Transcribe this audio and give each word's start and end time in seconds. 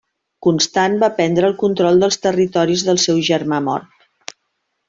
Constant 0.45 0.95
va 1.03 1.09
prendre 1.19 1.45
el 1.51 1.55
control 1.65 2.03
dels 2.05 2.19
territoris 2.25 2.87
del 2.91 3.03
seu 3.07 3.23
germà 3.31 3.63
mort. 3.71 4.37